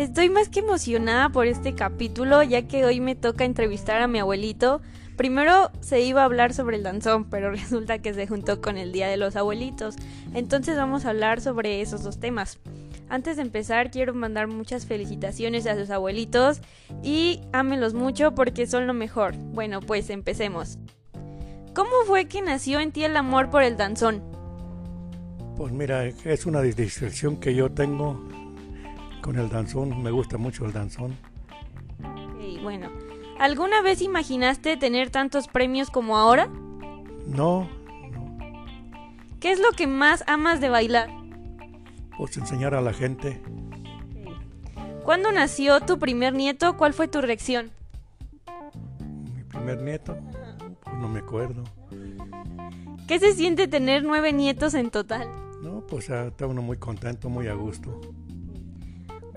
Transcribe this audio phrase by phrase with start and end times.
[0.00, 4.18] Estoy más que emocionada por este capítulo ya que hoy me toca entrevistar a mi
[4.18, 4.80] abuelito.
[5.18, 8.92] Primero se iba a hablar sobre el danzón, pero resulta que se juntó con el
[8.92, 9.96] Día de los Abuelitos.
[10.32, 12.58] Entonces vamos a hablar sobre esos dos temas.
[13.10, 16.62] Antes de empezar quiero mandar muchas felicitaciones a sus abuelitos
[17.02, 19.36] y ámelos mucho porque son lo mejor.
[19.36, 20.78] Bueno, pues empecemos.
[21.74, 24.22] ¿Cómo fue que nació en ti el amor por el danzón?
[25.58, 28.18] Pues mira, es una distracción que yo tengo
[29.30, 31.16] con el danzón, me gusta mucho el danzón.
[32.00, 32.90] Ok, bueno,
[33.38, 36.48] ¿alguna vez imaginaste tener tantos premios como ahora?
[37.28, 37.68] No,
[38.10, 38.38] no,
[39.38, 41.10] ¿Qué es lo que más amas de bailar?
[42.18, 43.40] pues enseñar a la gente.
[45.04, 46.76] ¿Cuándo nació tu primer nieto?
[46.76, 47.70] ¿Cuál fue tu reacción?
[49.36, 50.18] Mi primer nieto,
[50.82, 51.62] pues no me acuerdo.
[53.06, 55.28] ¿Qué se siente tener nueve nietos en total?
[55.62, 58.00] No, pues ah, está uno muy contento, muy a gusto.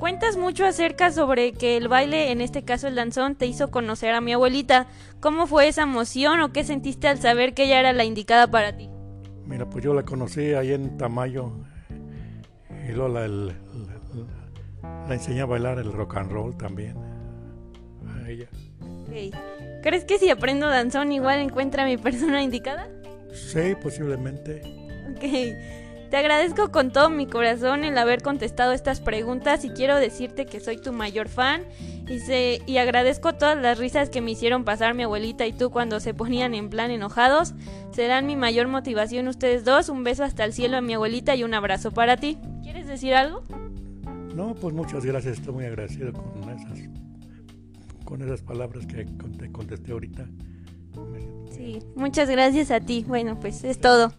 [0.00, 4.14] Cuentas mucho acerca sobre que el baile, en este caso el danzón, te hizo conocer
[4.14, 4.86] a mi abuelita.
[5.20, 8.74] ¿Cómo fue esa emoción o qué sentiste al saber que ella era la indicada para
[8.74, 8.88] ti?
[9.44, 11.52] Mira, pues yo la conocí ahí en Tamayo
[12.88, 16.96] y luego la, el- la- la enseñé a bailar el rock and roll también.
[18.08, 18.48] A ella.
[18.80, 19.36] Ok.
[19.82, 22.88] ¿Crees que si aprendo danzón igual encuentra a mi persona indicada?
[23.34, 24.62] Sí, posiblemente.
[25.14, 25.24] Ok.
[26.10, 30.58] Te agradezco con todo mi corazón el haber contestado estas preguntas y quiero decirte que
[30.58, 31.62] soy tu mayor fan
[32.08, 35.70] y, se, y agradezco todas las risas que me hicieron pasar mi abuelita y tú
[35.70, 37.54] cuando se ponían en plan enojados.
[37.92, 39.88] Serán mi mayor motivación ustedes dos.
[39.88, 42.38] Un beso hasta el cielo a mi abuelita y un abrazo para ti.
[42.64, 43.44] ¿Quieres decir algo?
[44.34, 46.78] No, pues muchas gracias, estoy muy agradecido con esas,
[48.04, 49.04] con esas palabras que
[49.38, 50.26] te contesté ahorita.
[51.52, 53.04] Sí, muchas gracias a ti.
[53.06, 54.12] Bueno, pues es todo.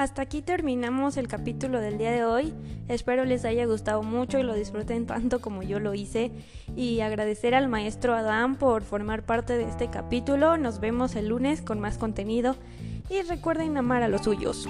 [0.00, 2.54] Hasta aquí terminamos el capítulo del día de hoy.
[2.88, 6.30] Espero les haya gustado mucho y lo disfruten tanto como yo lo hice.
[6.74, 10.56] Y agradecer al maestro Adán por formar parte de este capítulo.
[10.56, 12.56] Nos vemos el lunes con más contenido.
[13.10, 14.66] Y recuerden amar a los suyos.